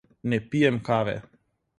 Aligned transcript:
Ne 0.31 0.39
pijem 0.53 0.79
kave. 0.87 1.15